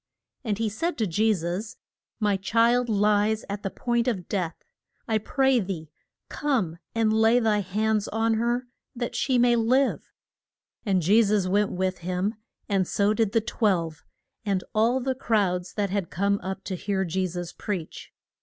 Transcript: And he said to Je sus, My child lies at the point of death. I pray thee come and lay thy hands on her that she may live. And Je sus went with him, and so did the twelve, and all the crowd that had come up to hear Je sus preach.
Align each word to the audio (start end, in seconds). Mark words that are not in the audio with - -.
And 0.43 0.57
he 0.57 0.67
said 0.67 0.97
to 0.97 1.05
Je 1.05 1.31
sus, 1.31 1.77
My 2.19 2.35
child 2.35 2.89
lies 2.89 3.45
at 3.47 3.61
the 3.61 3.69
point 3.69 4.07
of 4.07 4.27
death. 4.27 4.55
I 5.07 5.19
pray 5.19 5.59
thee 5.59 5.91
come 6.27 6.79
and 6.95 7.13
lay 7.13 7.37
thy 7.39 7.59
hands 7.59 8.07
on 8.07 8.33
her 8.33 8.65
that 8.95 9.13
she 9.15 9.37
may 9.37 9.55
live. 9.55 10.09
And 10.87 11.03
Je 11.03 11.21
sus 11.21 11.45
went 11.45 11.71
with 11.73 11.99
him, 11.99 12.33
and 12.67 12.87
so 12.87 13.13
did 13.13 13.31
the 13.31 13.41
twelve, 13.41 14.03
and 14.43 14.63
all 14.73 15.01
the 15.01 15.13
crowd 15.13 15.65
that 15.75 15.91
had 15.91 16.09
come 16.09 16.39
up 16.41 16.63
to 16.63 16.75
hear 16.75 17.05
Je 17.05 17.27
sus 17.27 17.51
preach. 17.53 18.11